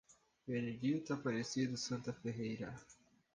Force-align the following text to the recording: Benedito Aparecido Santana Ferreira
Benedito 0.47 1.13
Aparecido 1.13 1.77
Santana 1.77 2.17
Ferreira 2.23 2.73